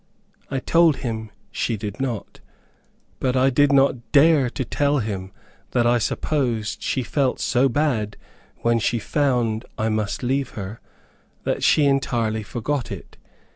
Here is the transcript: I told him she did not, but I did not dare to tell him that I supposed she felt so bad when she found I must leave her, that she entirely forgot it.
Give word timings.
I 0.49 0.57
told 0.57 0.95
him 1.05 1.29
she 1.51 1.77
did 1.77 1.99
not, 1.99 2.39
but 3.19 3.35
I 3.35 3.51
did 3.51 3.71
not 3.71 4.11
dare 4.11 4.49
to 4.49 4.65
tell 4.65 4.97
him 4.97 5.31
that 5.73 5.85
I 5.85 5.99
supposed 5.99 6.81
she 6.81 7.03
felt 7.03 7.39
so 7.39 7.69
bad 7.69 8.17
when 8.63 8.79
she 8.79 8.97
found 8.97 9.63
I 9.77 9.89
must 9.89 10.23
leave 10.23 10.55
her, 10.57 10.81
that 11.43 11.63
she 11.63 11.85
entirely 11.85 12.41
forgot 12.41 12.91
it. 12.91 13.15